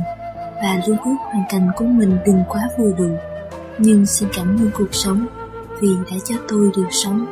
[0.63, 3.17] và luôn ước hoàn cảnh của mình đừng quá vừa đủ.
[3.79, 5.27] Nhưng xin cảm ơn cuộc sống
[5.81, 7.27] vì đã cho tôi được sống.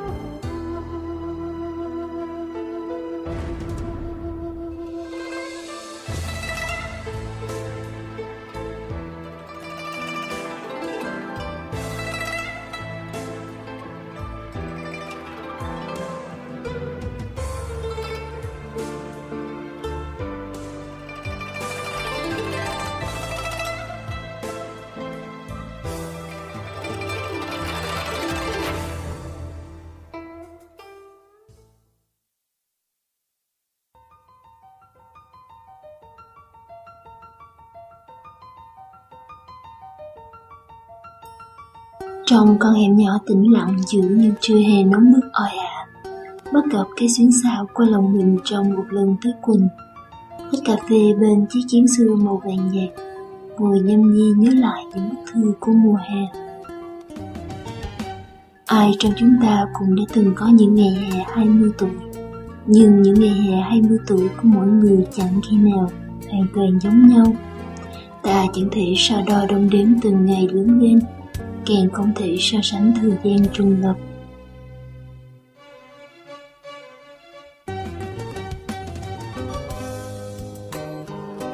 [42.34, 45.86] Trong con hẻm nhỏ tĩnh lặng giữa như chưa hề nóng bức oi ả.
[46.52, 49.68] Bắt gặp cái xuyến xào qua lòng mình trong một lần tới quỳnh.
[50.52, 52.88] Hít cà phê bên chiếc chén xưa màu vàng nhạt
[53.58, 56.40] Ngồi nhâm nhi nhớ lại những bức thư của mùa hè.
[58.66, 61.90] Ai trong chúng ta cũng đã từng có những ngày hè 20 tuổi,
[62.66, 65.90] Nhưng những ngày hè 20 tuổi của mỗi người chẳng khi nào
[66.30, 67.26] hoàn toàn giống nhau.
[68.22, 71.00] Ta chẳng thể so đo đong đếm từng ngày lớn lên
[71.66, 73.94] càng không thể so sánh thời gian trùng lập.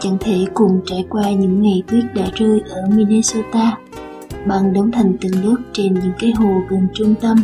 [0.00, 3.78] Chẳng thể cùng trải qua những ngày tuyết đã rơi ở Minnesota,
[4.46, 7.42] bằng đóng thành từng lớp trên những cái hồ gần trung tâm,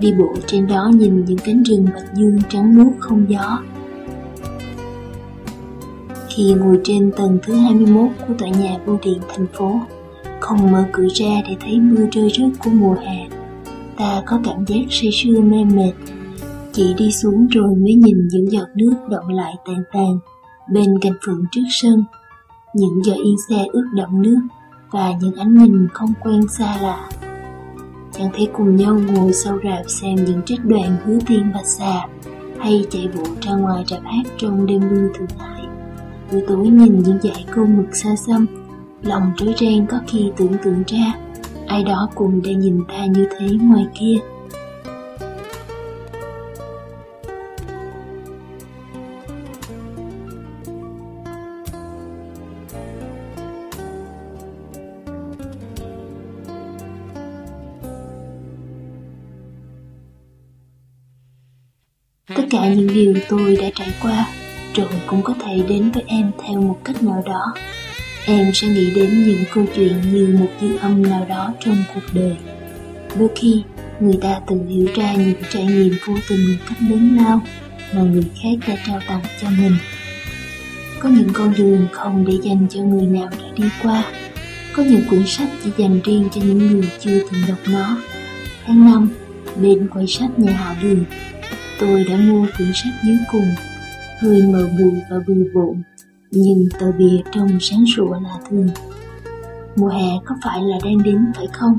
[0.00, 3.58] đi bộ trên đó nhìn những cánh rừng bạch dương trắng muốt không gió.
[6.28, 9.80] Khi ngồi trên tầng thứ 21 của tòa nhà bưu điện thành phố
[10.46, 13.28] không mở cửa ra để thấy mưa rơi rớt của mùa hè.
[13.96, 15.92] Ta có cảm giác say sưa mê mệt.
[16.72, 20.18] Chỉ đi xuống rồi mới nhìn những giọt nước động lại tàn tàn
[20.72, 22.04] bên cạnh phượng trước sân.
[22.74, 24.40] Những giọt yên xe ướt đậm nước
[24.90, 27.08] và những ánh nhìn không quen xa lạ.
[28.12, 32.06] Chẳng thể cùng nhau ngồi sau rạp xem những trích đoạn hứa tiên và xà
[32.58, 35.62] hay chạy bộ ra ngoài rạp hát trong đêm mưa thượng hải
[36.32, 38.65] buổi tối nhìn những dải câu mực xa xăm
[39.06, 41.14] lòng rối ren có khi tưởng tượng ra,
[41.66, 44.16] ai đó cùng đang nhìn ta như thế ngoài kia.
[62.36, 64.28] Tất cả những điều tôi đã trải qua,
[64.74, 67.54] rồi cũng có thể đến với em theo một cách nào đó
[68.26, 72.14] em sẽ nghĩ đến những câu chuyện như một dư âm nào đó trong cuộc
[72.14, 72.36] đời.
[73.18, 73.62] Đôi khi,
[74.00, 77.42] người ta tự hiểu ra những trải nghiệm vô tình một cách lớn lao
[77.94, 79.76] mà người khác đã trao tặng cho mình.
[81.00, 84.04] Có những con đường không để dành cho người nào đã đi qua.
[84.72, 87.98] Có những quyển sách chỉ dành riêng cho những người chưa từng đọc nó.
[88.66, 89.10] Tháng năm,
[89.62, 91.04] bên quầy sách nhà họ đường,
[91.80, 93.54] tôi đã mua quyển sách dưới cùng.
[94.22, 95.82] Hơi mờ bụi và bừa bộn
[96.30, 98.68] nhưng tờ bìa trông sáng sủa là thường.
[99.76, 101.78] Mùa hè có phải là đang đến phải không?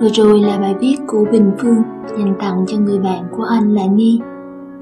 [0.00, 1.82] Vừa rồi là bài viết của Bình Phương
[2.18, 4.20] dành tặng cho người bạn của anh là Ni.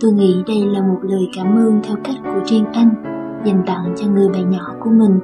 [0.01, 2.91] Tôi nghĩ đây là một lời cảm ơn theo cách của riêng anh,
[3.45, 5.19] dành tặng cho người bạn nhỏ của mình.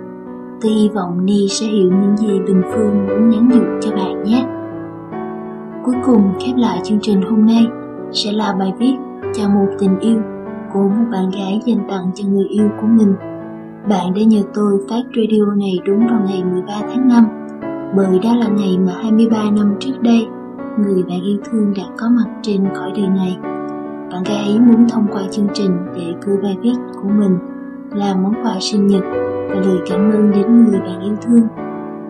[0.60, 4.22] Tôi hy vọng Ni sẽ hiểu những gì Bình Phương muốn nhắn nhủ cho bạn
[4.22, 4.46] nhé.
[5.84, 7.66] Cuối cùng, khép lại chương trình hôm nay
[8.12, 8.94] sẽ là bài viết
[9.34, 10.20] cho một tình yêu
[10.72, 13.14] của một bạn gái dành tặng cho người yêu của mình.
[13.88, 17.43] Bạn đã nhờ tôi phát radio này đúng vào ngày 13 tháng 5
[17.96, 20.26] bởi đó là ngày mà 23 năm trước đây,
[20.78, 23.38] người bạn yêu thương đã có mặt trên cõi đời này.
[24.12, 27.38] Bạn gái ấy muốn thông qua chương trình để gửi bài viết của mình,
[27.90, 29.02] là món quà sinh nhật
[29.48, 31.46] và lời cảm ơn đến người bạn yêu thương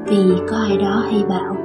[0.06, 1.56] vì có ai đó hay bảo,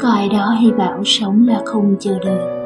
[0.00, 2.58] có ai đó hay bảo sống là không chờ đợi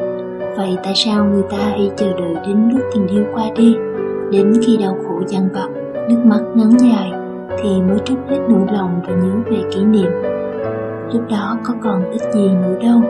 [0.57, 3.76] vậy tại sao người ta hay chờ đợi đến lúc tình yêu qua đi,
[4.30, 5.69] đến khi đau khổ dằn vặt
[6.09, 7.13] nước mắt ngắn dài,
[7.63, 10.11] thì mới trút hết nỗi lòng và nhớ về kỷ niệm.
[11.13, 13.01] Lúc đó có còn ít gì nữa đâu.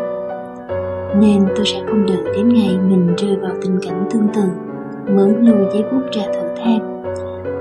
[1.21, 4.45] Nên tôi sẽ không đợi đến ngày mình rơi vào tình cảnh tương tự,
[5.15, 6.93] mới lùi giấy bút ra thở than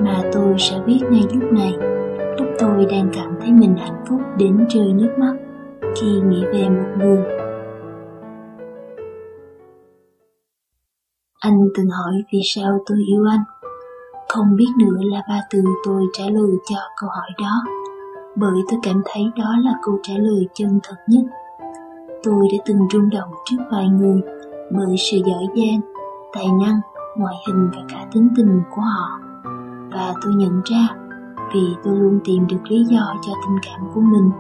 [0.06, 1.74] mà tôi sẽ viết ngay lúc này.
[2.38, 5.36] Lúc tôi đang cảm thấy mình hạnh phúc đến rơi nước mắt
[5.96, 7.24] khi nghĩ về một người.
[11.40, 13.61] Anh từng hỏi vì sao tôi yêu anh
[14.34, 17.64] không biết nữa là ba từ tôi trả lời cho câu hỏi đó.
[18.36, 21.24] Bởi tôi cảm thấy đó là câu trả lời chân thật nhất.
[22.24, 24.22] Tôi đã từng rung động trước vài người
[24.72, 25.82] bởi sự giỏi giang,
[26.34, 26.80] tài năng,
[27.18, 29.20] ngoại hình và cả tính tình của họ.
[29.94, 30.88] Và tôi nhận ra,
[31.54, 34.32] vì tôi luôn tìm được lý do cho tình cảm của mình,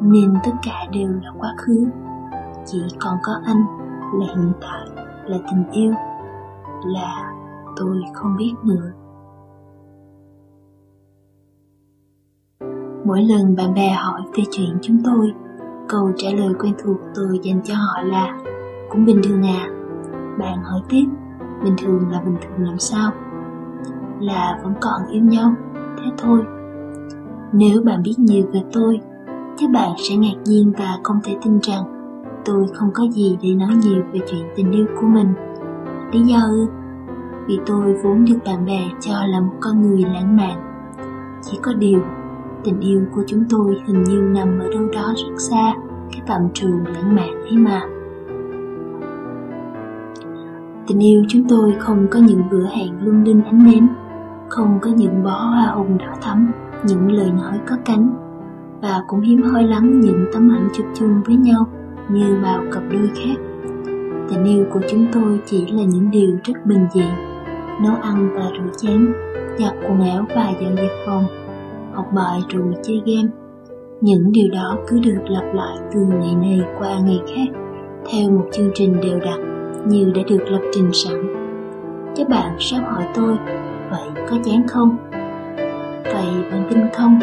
[0.00, 1.86] nên tất cả đều là quá khứ.
[2.66, 3.64] Chỉ còn có anh
[4.20, 5.92] là hiện tại, là tình yêu,
[6.84, 7.32] là
[7.76, 8.92] tôi không biết nữa.
[13.08, 15.32] Mỗi lần bạn bè hỏi về chuyện chúng tôi,
[15.88, 18.38] câu trả lời quen thuộc tôi dành cho họ là,
[18.90, 19.68] cũng bình thường à?
[20.38, 21.04] Bạn hỏi tiếp,
[21.64, 23.10] bình thường là bình thường làm sao?
[24.20, 26.40] Là vẫn còn yêu nhau, thế thôi.
[27.52, 29.00] Nếu bạn biết nhiều về tôi,
[29.56, 31.82] chắc bạn sẽ ngạc nhiên và không thể tin rằng
[32.44, 35.28] tôi không có gì để nói nhiều về chuyện tình yêu của mình.
[36.12, 36.66] Lý do ư?
[37.46, 40.84] Vì tôi vốn được bạn bè cho là một con người lãng mạn.
[41.42, 42.00] Chỉ có điều
[42.64, 45.74] tình yêu của chúng tôi hình như nằm ở đâu đó rất xa,
[46.12, 47.82] cái tầm trường lãng mạn ấy mà.
[50.86, 53.88] Tình yêu chúng tôi không có những bữa hẹn lung linh ánh nến,
[54.48, 56.52] không có những bó hoa hồng đỏ thắm,
[56.86, 58.10] những lời nói có cánh,
[58.82, 61.66] và cũng hiếm hoi lắm những tấm ảnh chụp chung với nhau
[62.08, 63.40] như bao cặp đôi khác.
[64.28, 67.04] Tình yêu của chúng tôi chỉ là những điều rất bình dị,
[67.82, 69.12] nấu ăn và rửa chén,
[69.58, 71.24] giặt quần áo và dọn dẹp phòng
[71.98, 73.28] học bài rồi chơi game.
[74.00, 77.58] Những điều đó cứ được lặp lại từ ngày này qua ngày khác,
[78.10, 81.34] theo một chương trình đều đặn như đã được lập trình sẵn.
[82.16, 83.36] Các bạn sắp hỏi tôi,
[83.90, 84.96] vậy có chán không?
[86.04, 87.18] Vậy bạn tin không?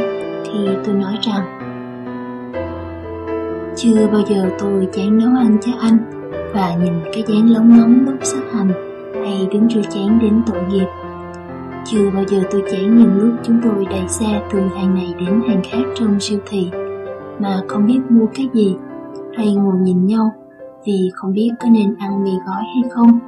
[0.45, 1.59] Thì tôi nói rằng,
[3.75, 5.97] chưa bao giờ tôi chán nấu ăn cho anh
[6.53, 8.71] và nhìn cái dáng lóng ngóng lúc sát hành
[9.13, 10.87] hay đứng rửa chén đến tội nghiệp
[11.85, 15.41] chưa bao giờ tôi chảy nhìn lúc chúng tôi đẩy xe từ hàng này đến
[15.47, 16.69] hàng khác trong siêu thị
[17.39, 18.75] mà không biết mua cái gì
[19.37, 20.33] hay ngồi nhìn nhau
[20.85, 23.19] vì không biết có nên ăn mì gói hay không.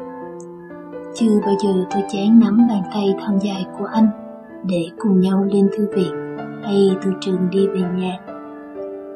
[1.15, 4.07] Chưa bao giờ tôi chán nắm bàn tay thon dài của anh
[4.63, 8.17] để cùng nhau lên thư viện hay từ trường đi về nhà.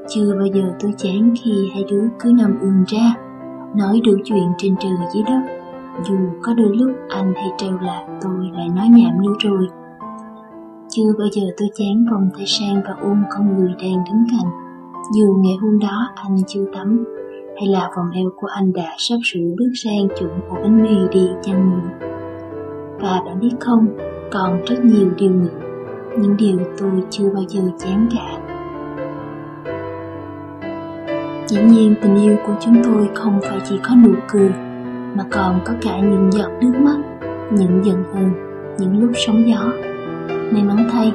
[0.09, 3.15] Chưa bao giờ tôi chán khi hai đứa cứ nằm ườn ra,
[3.75, 5.60] nói đủ chuyện trên trời dưới đất,
[6.03, 9.67] dù có đôi lúc anh hay trêu là tôi lại nói nhảm nữa rồi.
[10.89, 14.51] Chưa bao giờ tôi chán vòng tay sang và ôm con người đang đứng cạnh,
[15.15, 17.05] dù ngày hôm đó anh chưa tắm,
[17.57, 20.95] hay là vòng eo của anh đã sắp sửa bước sang chuẩn ổ bánh mì
[21.11, 22.07] đi chăng nữa.
[22.99, 23.87] Và bạn biết không,
[24.31, 25.59] còn rất nhiều điều nữa,
[26.17, 28.37] những điều tôi chưa bao giờ chán cả.
[31.47, 34.51] Dĩ nhiên tình yêu của chúng tôi không phải chỉ có nụ cười,
[35.15, 36.97] mà còn có cả những giọt nước mắt,
[37.51, 38.31] những giận hờn,
[38.79, 39.61] những lúc sóng gió.
[40.27, 41.13] May mắn thay,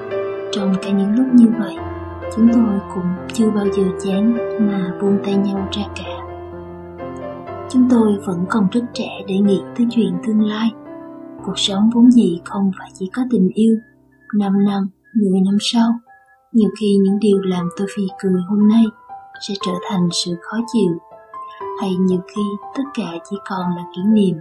[0.52, 1.76] trong cả những lúc như vậy,
[2.36, 6.26] chúng tôi cũng chưa bao giờ chán mà buông tay nhau ra cả.
[7.70, 10.70] Chúng tôi vẫn còn rất trẻ để nghĩ tới chuyện tương lai.
[11.44, 13.76] Cuộc sống vốn gì không phải chỉ có tình yêu.
[14.38, 15.88] Năm năm, mười năm sau,
[16.52, 18.84] nhiều khi những điều làm tôi phì cười hôm nay
[19.48, 20.98] sẽ trở thành sự khó chịu.
[21.80, 22.42] Hay nhiều khi
[22.76, 24.36] tất cả chỉ còn là kỷ niệm.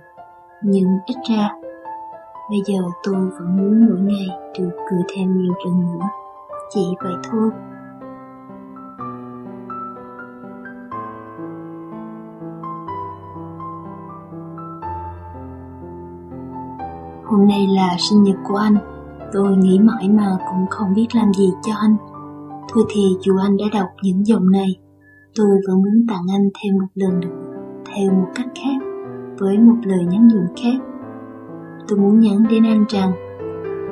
[0.61, 1.49] Nhưng ít ra,
[2.49, 4.27] bây giờ tôi vẫn muốn mỗi ngày
[4.59, 6.05] được cười thêm nhiều lần nữa.
[6.69, 7.49] chỉ vậy thôi
[17.25, 18.77] Hôm nay là sinh nhật của anh
[19.33, 21.95] Tôi nghĩ mãi mà cũng không biết làm gì cho anh
[22.69, 24.75] Thôi thì dù anh đã đọc những dòng này
[25.37, 27.55] Tôi vẫn muốn tặng anh thêm một lần nữa
[27.85, 28.85] Theo một cách khác,
[29.39, 30.85] Với một lời nhắn nhủ khác.
[31.87, 33.11] Tôi muốn nhắn đến anh rằng,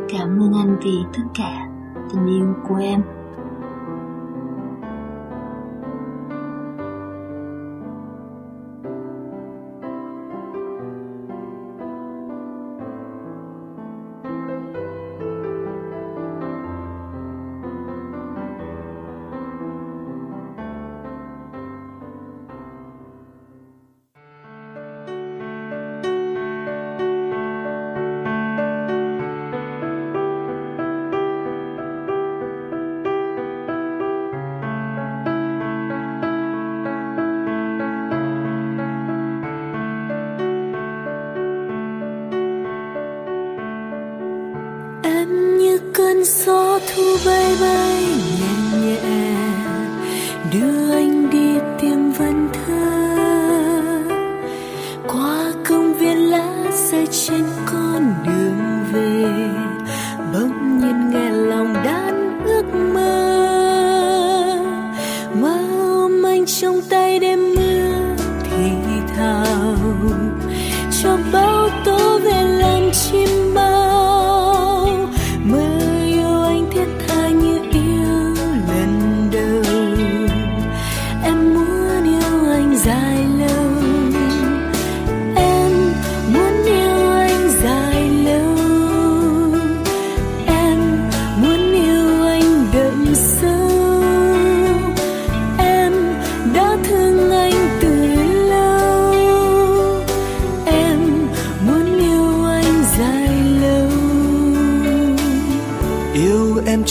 [0.10, 1.68] Cảm ơn anh vì tất cả
[2.14, 3.02] tình yêu của em.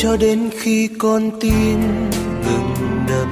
[0.02, 1.80] Cho đến khi con tim
[2.44, 3.28] ngừng đập.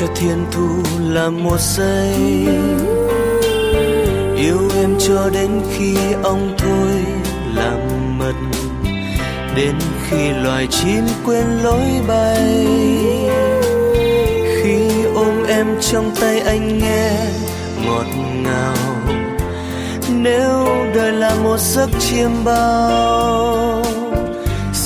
[0.00, 0.68] Cho thiên thu
[1.00, 2.46] là một giây.
[4.36, 7.04] Yêu em cho đến khi ông thôi
[7.54, 7.78] làm
[8.18, 8.34] mật.
[9.56, 9.74] Đến
[10.08, 12.66] khi loài chim quên lối bay.
[14.62, 17.10] Khi ôm em trong tay anh nghe
[17.86, 18.06] ngọt
[18.42, 18.76] ngào.
[20.08, 23.83] Nếu đời là một giấc chiêm bao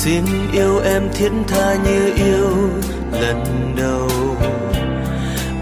[0.03, 0.23] xin
[0.53, 2.49] yêu em thiết tha như yêu
[3.21, 4.09] lần đầu.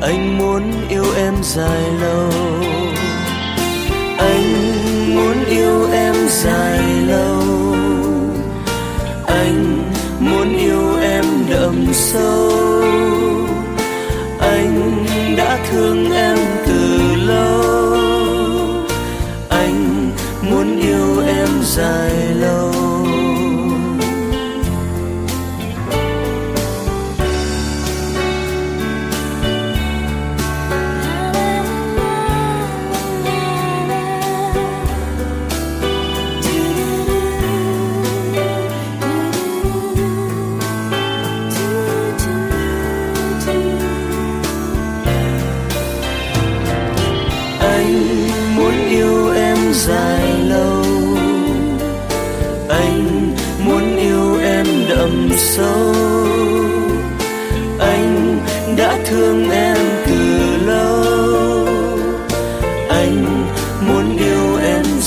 [0.02, 2.32] Anh muốn yêu em dài lâu.
[4.18, 4.46] Anh
[5.16, 7.44] muốn yêu em dài lâu.
[9.28, 9.84] Anh
[10.20, 12.52] muốn yêu em đậm sâu.
[14.40, 15.06] Anh
[15.38, 17.96] đã thương em từ lâu.
[19.50, 20.10] Anh
[20.42, 22.07] muốn yêu em dài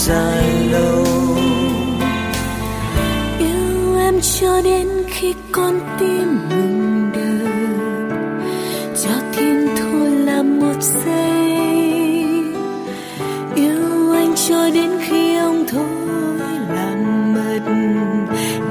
[0.06, 1.04] dài lâu.
[3.38, 7.50] Yêu em cho đến khi con tim ngừng đập
[9.02, 11.52] cho thiên thôi là một giây.
[13.54, 17.62] Yêu anh cho đến khi ông thôi làm mệt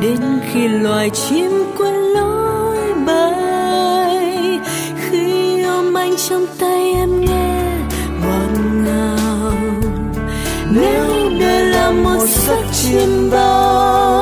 [0.02, 0.20] đến
[0.52, 4.60] khi loài chim quên lối bay.
[5.10, 6.46] Khi ôm anh trong
[12.50, 14.19] một giấc chiêm bao